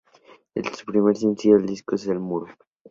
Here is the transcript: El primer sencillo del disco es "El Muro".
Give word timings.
El 0.55 0.63
primer 0.87 1.15
sencillo 1.15 1.57
del 1.57 1.67
disco 1.67 1.93
es 1.93 2.07
"El 2.07 2.17
Muro". 2.19 2.47